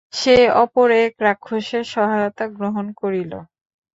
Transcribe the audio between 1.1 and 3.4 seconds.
রাক্ষসের সহায়তা গ্রহণ করিল।